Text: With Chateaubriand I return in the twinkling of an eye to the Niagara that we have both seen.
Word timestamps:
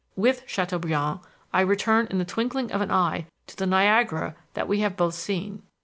With 0.15 0.45
Chateaubriand 0.47 1.19
I 1.53 1.61
return 1.61 2.07
in 2.07 2.17
the 2.17 2.25
twinkling 2.25 2.71
of 2.71 2.81
an 2.81 2.89
eye 2.89 3.27
to 3.45 3.55
the 3.55 3.67
Niagara 3.67 4.35
that 4.55 4.67
we 4.67 4.79
have 4.79 4.97
both 4.97 5.13
seen. 5.13 5.61